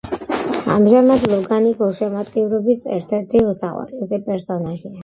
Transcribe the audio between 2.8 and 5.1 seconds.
ერთ-ერთი უსაყვარლესი პერსონაჟია.